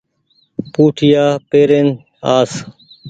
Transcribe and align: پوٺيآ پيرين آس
پوٺيآ 0.73 1.25
پيرين 1.49 1.87
آس 2.37 2.51